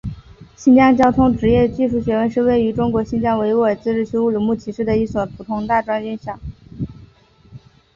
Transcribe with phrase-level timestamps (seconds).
[0.55, 6.39] 新疆交通职业技术学院是位于中国新疆维吾尔自治区乌鲁木齐市的一所普通大专院校。